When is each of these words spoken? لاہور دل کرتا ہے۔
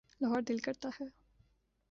لاہور 0.21 0.41
دل 0.41 0.57
کرتا 0.57 0.89
ہے۔ 0.99 1.05